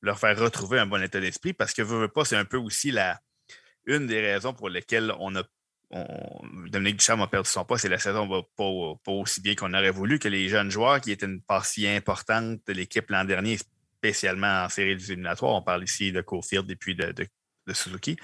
[0.00, 1.52] leur faire retrouver un bon état d'esprit.
[1.52, 3.18] Parce que, veux, pas, c'est un peu aussi la,
[3.86, 5.42] une des raisons pour lesquelles on a
[6.70, 9.74] Dominique Duchamp a perdu son poste et la saison va pas, pas aussi bien qu'on
[9.74, 13.24] aurait voulu que les jeunes joueurs qui étaient une part si importante de l'équipe l'an
[13.24, 13.58] dernier
[14.02, 15.54] spécialement en série éliminatoires.
[15.54, 18.16] On parle ici de Cofield et puis de, de Suzuki,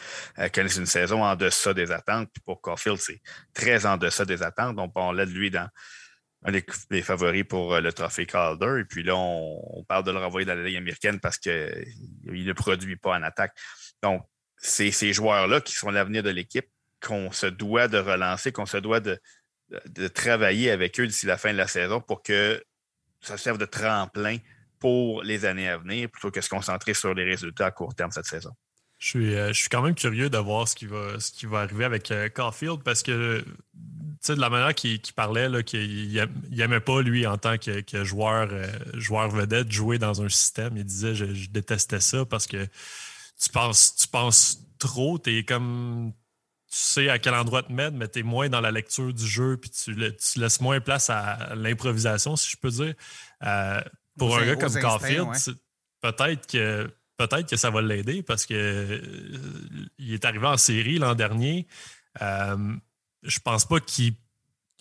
[0.52, 2.28] connaissent une saison en deçà des attentes.
[2.32, 3.20] Puis pour Caulfield, c'est
[3.54, 4.76] très en deçà des attentes.
[4.76, 5.68] Donc, on l'aide lui dans
[6.44, 8.80] un des, favoris pour le trophée Calder.
[8.80, 11.54] Et puis là, on, parle de le renvoyer dans la Ligue américaine parce qu'il
[12.24, 13.56] ne produit pas en attaque.
[14.02, 14.22] Donc,
[14.56, 16.68] c'est ces joueurs-là qui sont l'avenir de l'équipe
[17.00, 19.20] qu'on se doit de relancer, qu'on se doit de,
[19.86, 22.60] de travailler avec eux d'ici la fin de la saison pour que
[23.20, 24.38] ça serve de tremplin
[24.78, 28.10] pour les années à venir plutôt que se concentrer sur les résultats à court terme
[28.10, 28.52] cette saison.
[28.98, 31.46] Je suis, euh, je suis quand même curieux de voir ce qui va, ce qui
[31.46, 33.44] va arriver avec euh, Caulfield parce que
[34.26, 39.28] de la manière qu'il parlait, qu'il n'aimait pas, lui, en tant que, joueur, euh, joueur
[39.30, 40.76] vedette, jouer dans un système.
[40.76, 42.66] Il disait je, détestais ça parce que
[43.40, 46.12] tu penses, tu penses trop, tu comme
[46.68, 49.26] tu sais à quel endroit te mettre, mais tu es moins dans la lecture du
[49.26, 52.94] jeu, puis tu, laisses moins place à l'improvisation, si je peux dire.
[54.18, 55.28] Pour un gars comme Caulfield,
[56.00, 59.00] peut-être que peut-être que ça va l'aider parce que euh,
[59.98, 61.66] il est arrivé en série l'an dernier.
[62.22, 62.76] Euh,
[63.22, 64.14] je pense pas qu'il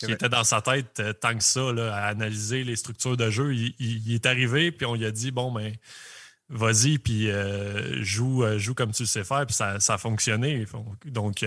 [0.04, 3.54] était dans sa tête euh, tant que ça à analyser les structures de jeu.
[3.56, 5.74] Il, est arrivé, puis on lui a dit bon, ben,
[6.50, 7.30] vas-y, puis
[8.02, 10.66] joue, joue comme tu le sais faire, puis ça, a fonctionné.
[11.06, 11.44] Donc,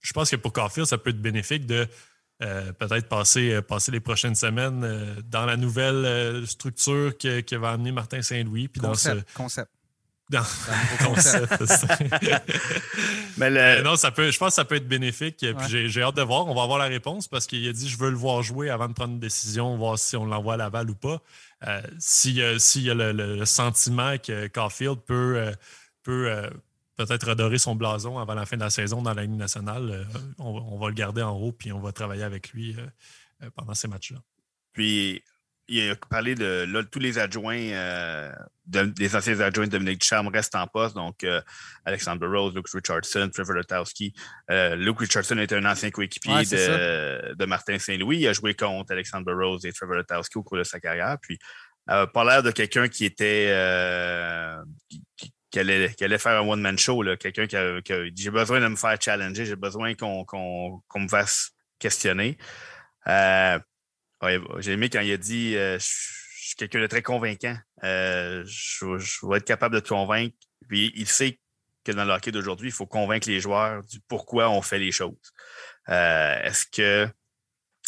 [0.00, 1.86] je pense que pour Caulfield, ça peut être bénéfique de
[2.38, 8.68] peut-être passer, passer les prochaines semaines dans la nouvelle structure que, va amener Martin Saint-Louis.
[8.80, 9.70] Concept, concept.
[10.30, 10.42] Dans,
[11.06, 11.54] concept.
[13.38, 15.38] Mais non, ça peut, je pense que ça peut être bénéfique.
[15.38, 16.46] Puis j'ai hâte de voir.
[16.46, 18.88] On va avoir la réponse parce qu'il a dit je veux le voir jouer avant
[18.88, 21.22] de prendre une décision, voir si on l'envoie à Laval ou pas.
[21.66, 25.52] Euh, s'il y a, le, sentiment que Caulfield peut, euh,
[26.04, 26.48] peut euh,
[26.98, 30.06] peut-être redorer son blason avant la fin de la saison dans la Ligue nationale,
[30.38, 32.76] on, va le garder en haut puis on va travailler avec lui
[33.54, 34.18] pendant ces matchs-là.
[34.72, 35.22] Puis,
[35.68, 37.72] il a parlé de tous les adjoints,
[38.66, 40.94] des anciens adjoints de Dominique Ducharme restent en poste.
[40.94, 41.26] Donc,
[41.84, 44.14] Alexander Rose, Luke Richardson, Trevor Lotowski.
[44.48, 48.18] Luke Richardson était un ancien coéquipier de, Martin Saint-Louis.
[48.18, 51.16] Il a joué contre Alexander Rose et Trevor Lotowski au cours de sa carrière.
[51.20, 51.38] Puis,
[51.86, 53.52] pas l'air de quelqu'un qui était.
[55.16, 58.96] Qui, allait, faire un one-man show, quelqu'un qui a, dit J'ai besoin de me faire
[59.00, 60.26] challenger, j'ai besoin qu'on
[60.96, 62.36] me fasse questionner.
[63.06, 65.56] j'ai aimé quand il a dit
[66.48, 67.56] je suis quelqu'un de très convaincant.
[67.84, 70.34] Euh, je, vais être capable de te convaincre.
[70.66, 71.38] Puis il sait
[71.84, 74.90] que dans le hockey d'aujourd'hui, il faut convaincre les joueurs du pourquoi on fait les
[74.90, 75.34] choses.
[75.90, 77.06] Euh, est-ce que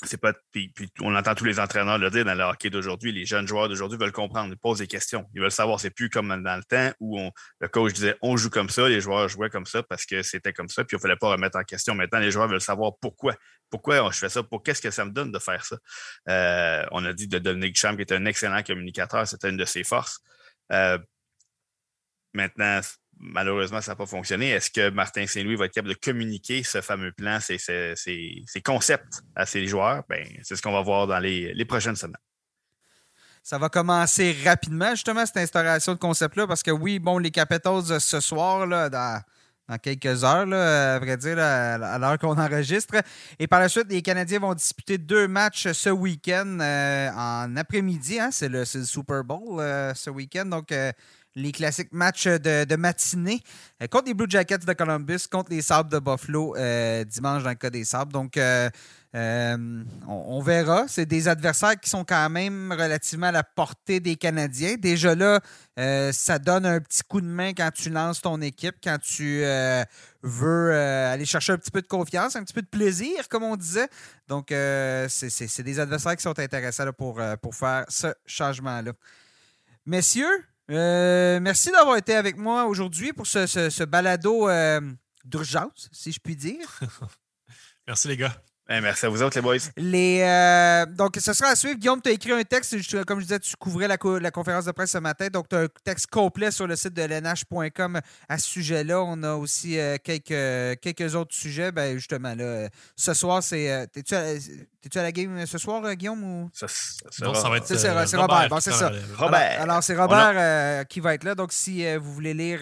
[0.02, 0.32] c'est pas.
[0.52, 3.68] Puis, on entend tous les entraîneurs le dire dans le hockey d'aujourd'hui, les jeunes joueurs
[3.68, 5.26] d'aujourd'hui veulent comprendre, ils posent des questions.
[5.34, 7.18] Ils veulent savoir, c'est plus comme dans le temps où
[7.60, 10.52] le coach disait on joue comme ça, les joueurs jouaient comme ça parce que c'était
[10.52, 11.94] comme ça, puis il ne fallait pas remettre en question.
[11.94, 13.34] Maintenant, les joueurs veulent savoir pourquoi.
[13.68, 14.42] Pourquoi je fais ça?
[14.42, 15.76] Pour qu'est-ce que ça me donne de faire ça?
[16.28, 19.64] Euh, on a dit de Dominique Champ, qui est un excellent communicateur, c'était une de
[19.64, 20.20] ses forces.
[20.72, 20.98] Euh,
[22.32, 22.80] maintenant,
[23.20, 24.50] malheureusement, ça n'a pas fonctionné.
[24.50, 27.62] Est-ce que Martin Saint-Louis va être capable de communiquer ce fameux plan, ces,
[28.64, 30.02] concepts à ses joueurs?
[30.08, 32.16] Ben, c'est ce qu'on va voir dans les, prochaines semaines.
[33.42, 38.00] Ça va commencer rapidement, justement, cette instauration de concept-là, parce que oui, bon, les Capitals
[38.00, 39.22] ce soir, là, dans,
[39.78, 42.96] quelques heures, à vrai dire, à l'heure qu'on enregistre.
[43.38, 48.18] Et par la suite, les Canadiens vont disputer deux matchs ce week-end euh, en après-midi.
[48.18, 48.30] Hein.
[48.32, 50.46] C'est le, Super Bowl euh, ce week-end.
[50.46, 50.92] Donc, euh,
[51.36, 53.40] les classiques matchs de, matinée
[53.82, 57.50] euh, contre les Blue Jackets de Columbus, contre les Sabres de Buffalo euh, dimanche dans
[57.50, 58.12] le cas des Sabres.
[58.12, 58.68] Donc, euh,
[59.12, 60.86] on, verra.
[60.88, 64.76] C'est des adversaires qui sont quand même relativement à la portée des Canadiens.
[64.78, 65.40] Déjà là,
[66.12, 69.42] ça donne un petit coup de main quand tu lances ton équipe, quand tu
[70.22, 73.56] veux aller chercher un petit peu de confiance, un petit peu de plaisir, comme on
[73.56, 73.88] disait.
[74.28, 74.50] Donc,
[75.08, 78.92] c'est des adversaires qui sont intéressants pour, pour faire ce changement-là.
[79.86, 84.80] Messieurs, euh, merci d'avoir été avec moi aujourd'hui pour ce, balado euh,
[85.24, 86.80] d'urgence, si je puis dire.
[87.86, 88.42] merci les gars.
[88.70, 89.56] Ben, merci à vous autres, les boys.
[89.76, 91.74] Les, euh, donc, ce sera à suivre.
[91.74, 92.76] Guillaume, tu as écrit un texte.
[93.04, 95.26] comme je disais, tu couvrais la, la conférence de presse ce matin.
[95.26, 99.02] Donc, tu as un texte complet sur le site de lnh.com à ce sujet-là.
[99.02, 101.72] On a aussi quelques, quelques autres sujets.
[101.72, 103.88] Ben, justement, là, ce soir, c'est.
[103.92, 106.22] T'es-tu à, la game ce soir, Guillaume?
[106.22, 106.50] Ou...
[106.52, 107.66] Ça, ça va être.
[107.66, 108.48] C'est Robert.
[108.48, 108.92] Bon, c'est ça.
[109.16, 109.62] Robert.
[109.62, 111.34] Alors, c'est Robert qui va être là.
[111.34, 112.60] Donc, si vous voulez lire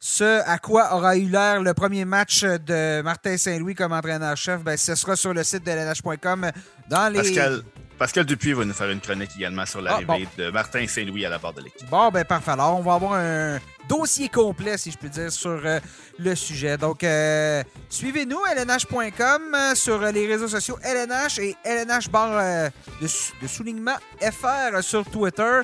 [0.00, 4.76] ce à quoi aura eu l'air le premier match de Martin Saint-Louis comme entraîneur-chef, ben,
[4.76, 6.50] ce sera sur le site de LNH.com
[6.88, 7.18] dans les...
[7.18, 7.62] Pascal,
[7.98, 11.28] Pascal Dupuis va nous faire une chronique également sur l'arrivée ah, de Martin Saint-Louis à
[11.28, 11.86] la barre de l'équipe.
[11.90, 12.52] Bon, ben parfait.
[12.52, 13.58] Alors, on va avoir un
[13.90, 15.80] dossier complet, si je peux dire, sur euh,
[16.18, 16.78] le sujet.
[16.78, 22.70] Donc, euh, suivez-nous, lnh.com, euh, sur les réseaux sociaux LNH et LNH barre
[23.02, 25.60] de, de soulignement FR sur Twitter.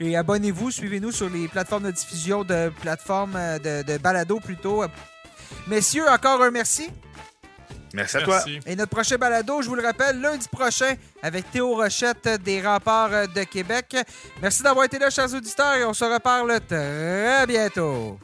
[0.00, 4.84] Et abonnez-vous, suivez-nous sur les plateformes de diffusion de plateformes euh, de, de balado plutôt.
[5.66, 6.90] Messieurs, encore un merci.
[7.94, 8.42] Merci à toi.
[8.46, 8.60] Merci.
[8.66, 13.28] Et notre prochain balado, je vous le rappelle, lundi prochain avec Théo Rochette des Remparts
[13.28, 13.96] de Québec.
[14.42, 18.18] Merci d'avoir été là, chers auditeurs, et on se reparle très bientôt.